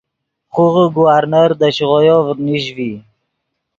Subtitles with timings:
[0.53, 2.91] خوغے گورنر دے شیغویو نیش ڤی